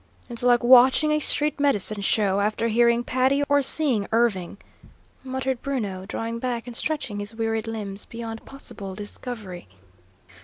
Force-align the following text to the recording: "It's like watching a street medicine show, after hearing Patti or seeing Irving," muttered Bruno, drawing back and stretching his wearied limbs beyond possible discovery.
"It's 0.29 0.41
like 0.41 0.63
watching 0.63 1.11
a 1.11 1.19
street 1.19 1.59
medicine 1.59 2.01
show, 2.01 2.39
after 2.39 2.69
hearing 2.69 3.03
Patti 3.03 3.43
or 3.47 3.61
seeing 3.61 4.07
Irving," 4.11 4.57
muttered 5.23 5.61
Bruno, 5.61 6.07
drawing 6.07 6.39
back 6.39 6.65
and 6.65 6.75
stretching 6.75 7.19
his 7.19 7.35
wearied 7.35 7.67
limbs 7.67 8.05
beyond 8.05 8.43
possible 8.43 8.95
discovery. 8.95 9.67